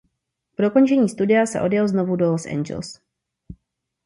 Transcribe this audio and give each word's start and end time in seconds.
Po 0.55 0.61
dokončení 0.63 1.09
studia 1.09 1.45
se 1.45 1.61
odjel 1.61 1.87
znovu 1.87 2.15
do 2.15 2.31
Los 2.31 2.45
Angeles. 2.45 2.99